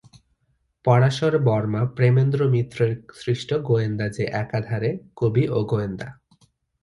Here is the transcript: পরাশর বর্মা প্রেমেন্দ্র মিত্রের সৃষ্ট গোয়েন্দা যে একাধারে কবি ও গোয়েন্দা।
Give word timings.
পরাশর 0.85 1.33
বর্মা 1.39 1.81
প্রেমেন্দ্র 1.95 2.39
মিত্রের 2.49 2.91
সৃষ্ট 3.15 3.49
গোয়েন্দা 3.67 4.07
যে 4.09 4.23
একাধারে 4.35 4.89
কবি 5.15 5.43
ও 5.47 5.59
গোয়েন্দা। 5.63 6.07